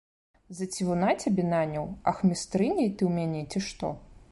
[0.59, 3.97] За цівуна цябе наняў, ахмістрыняй ты ў мяне, ці што?